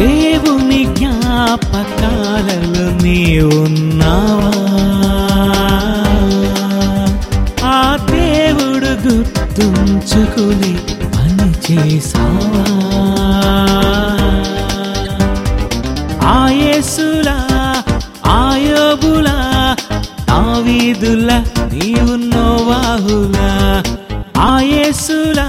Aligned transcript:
దేవుని 0.00 0.82
జ్ఞాపకాలలో 0.98 2.84
నీ 3.02 3.16
ఉన్నావా 3.56 4.52
ఆ 7.70 7.78
దేవుడు 8.10 8.92
గుర్తుంచుకుని 9.04 10.72
పని 11.14 11.48
చేసావా 11.66 12.64
ఆయేసులా 16.34 17.38
ఆయోబులా 18.36 19.36
దావీదుల 20.30 21.30
నీ 21.72 21.90
నోవాహులా 22.26 23.50
ఆయసులా 24.46 25.48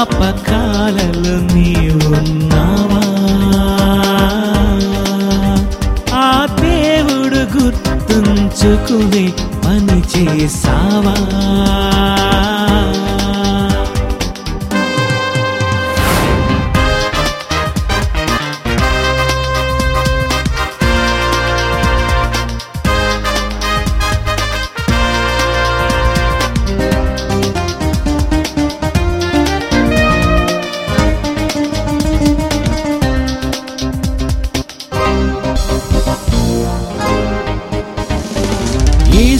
జ్ఞాపకాలలో 0.00 1.32
నీవున్నావా? 1.52 3.00
ఆ 6.18 6.28
దేవుడు 6.60 7.40
గుర్తుంచుకుని 7.54 9.24
పని 9.64 9.98
చేసావా 10.12 11.16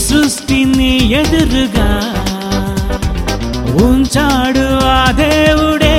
సృష్టిని 0.09 1.13
ఎదురుగా 1.13 1.91
ఉంచాడు 3.87 4.79
ఆ 4.83 5.11
దేవుడే. 5.11 5.99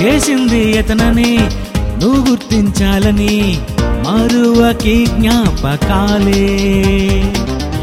చేసింది 0.00 0.78
అతనని 0.78 1.38
నువ్వు 2.02 2.30
గుర్తించాలని 2.30 3.60
మరువకి 3.86 5.06
జ్ఞాపకాలే. 5.06 6.46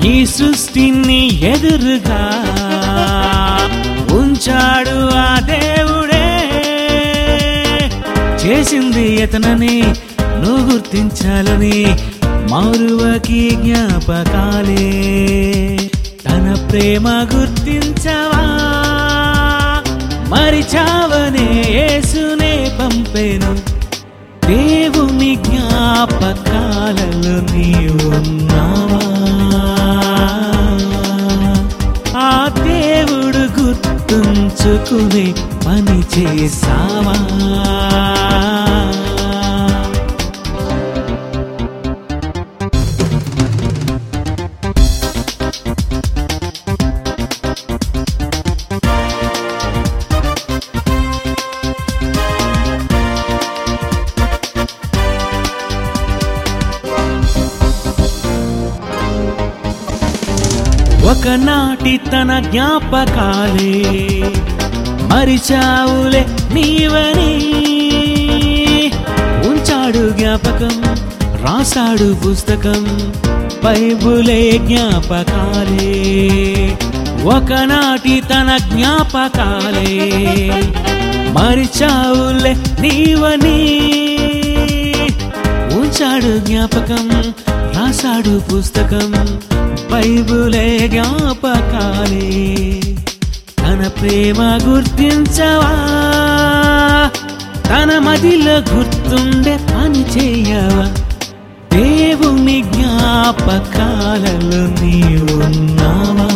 ఈ 0.05 0.25
సృష్టిని 0.25 1.43
ఎదురుగా 1.43 2.21
ఉంచాడు 4.11 5.09
ఆ 5.13 5.39
దేవుడే. 5.39 6.27
చేసింది 8.45 9.23
అతనని 9.23 9.83
నువ్వు 10.21 10.73
గుర్తించాలని 10.73 11.97
మరువకి 12.49 13.49
జ్ఞాపకాలే. 13.49 14.89
తన 16.25 16.67
ప్రేమ 16.71 17.27
గుర్తించవా? 17.35 18.45
మరిచావనే 20.27 21.65
యేసునే 21.69 22.77
పంపెను. 22.79 23.57
దేవుని 24.47 25.35
జ్ఞాపకాలలో 25.35 27.55
నీవున్నావా 27.55 29.01
ఆ 32.17 32.47
దేవుడు 32.47 33.61
గుర్తుంచుకుని 33.61 35.33
పని 35.65 35.99
చేసావా 35.99 37.15
ఒకనాటి 61.11 61.97
తన 61.97 62.39
జ్ఞాపకాలే 62.39 63.73
మరిచావులే 65.09 66.25
నీవని. 66.53 67.33
ఉంచాడు 69.49 70.09
జ్ఞాపకం 70.09 70.75
రాశాడు 71.43 72.13
పుస్తకం 72.13 73.11
బైబులే 73.65 74.51
జ్ఞాపకాలే. 74.57 75.93
ఒకనాటి 77.25 78.21
తన 78.21 78.57
జ్ఞాపకాలే 78.57 79.93
మరిచావులే 81.35 82.53
నీవని. 82.53 83.59
ఉంచాడు 85.79 86.37
జ్ఞాపకం 86.39 87.07
రాశాడు 87.75 88.41
పుస్తకం 88.49 89.11
బైబులే 89.91 90.87
జ్ఞాపకాలే. 90.87 92.27
తన 93.59 93.87
ప్రేమ 93.87 94.59
గుర్తించవా? 94.67 95.73
తన 97.69 97.99
మదిలో 97.99 98.75
గుర్తుండే 98.75 99.59
పని 99.69 100.01
చేయవా? 100.01 100.85
దేవుని 101.73 102.63
జ్ఞాపకాలలో 102.73 104.61
నీవున్నావా 104.81 106.29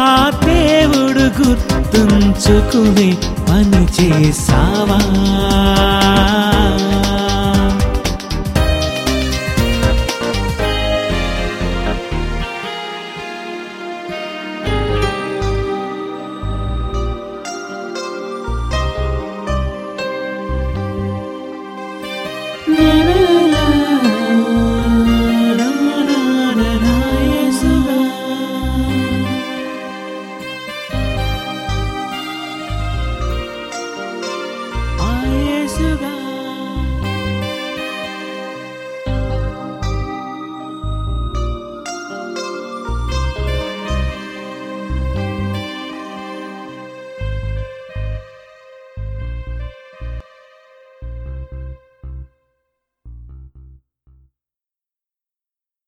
ఆ 0.00 0.30
దేవుడు 0.44 1.24
గుర్తుంచుకుని 1.40 3.16
పని 3.48 3.82
చేసావా 3.98 4.98